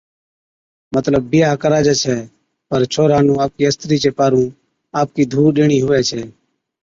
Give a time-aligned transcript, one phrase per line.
[0.95, 2.15] مطلب بِيھا ڪراجي ڇَي
[2.67, 4.47] پر ڇوھَرا نُون آپَڪِي استرِي چي پارُون
[4.99, 6.21] آپَڪِي ڌُو ڏيڻِي ھُوي ڇَي